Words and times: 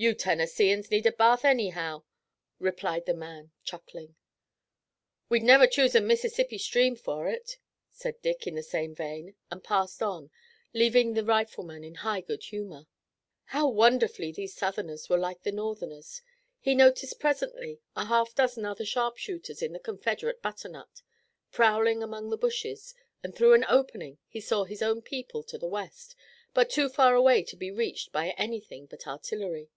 "You 0.00 0.14
Tennesseeans 0.14 0.92
need 0.92 1.06
a 1.06 1.10
bath 1.12 1.44
anyhow," 1.44 2.04
replied 2.60 3.04
the 3.04 3.14
man, 3.14 3.50
chuckling. 3.64 4.14
"We'd 5.28 5.42
never 5.42 5.66
choose 5.66 5.96
a 5.96 6.00
Mississippi 6.00 6.56
stream 6.58 6.94
for 6.94 7.26
it," 7.26 7.58
said 7.90 8.22
Dick 8.22 8.46
in 8.46 8.54
the 8.54 8.62
same 8.62 8.94
vein, 8.94 9.34
and 9.50 9.64
passed 9.64 10.00
on 10.00 10.30
leaving 10.72 11.14
the 11.14 11.24
rifleman 11.24 11.82
in 11.82 11.96
high 11.96 12.20
good 12.20 12.44
humor. 12.44 12.86
How 13.46 13.66
wonderfully 13.68 14.30
these 14.30 14.54
Southerners 14.54 15.08
were 15.08 15.18
like 15.18 15.42
the 15.42 15.50
Northerners! 15.50 16.22
He 16.60 16.76
noticed 16.76 17.18
presently 17.18 17.80
a 17.96 18.04
half 18.04 18.36
dozen 18.36 18.64
other 18.64 18.84
sharpshooters 18.84 19.62
in 19.62 19.72
the 19.72 19.80
Confederate 19.80 20.40
butternut, 20.40 21.02
prowling 21.50 22.04
among 22.04 22.30
the 22.30 22.38
bushes, 22.38 22.94
and 23.24 23.34
through 23.34 23.54
an 23.54 23.64
opening 23.68 24.18
he 24.28 24.40
saw 24.40 24.62
his 24.62 24.80
own 24.80 25.02
people 25.02 25.42
to 25.42 25.58
the 25.58 25.66
west, 25.66 26.14
but 26.54 26.70
too 26.70 26.88
far 26.88 27.16
away 27.16 27.42
to 27.42 27.56
be 27.56 27.72
reached 27.72 28.12
by 28.12 28.28
anything 28.38 28.86
but 28.86 29.04
artillery. 29.04 29.70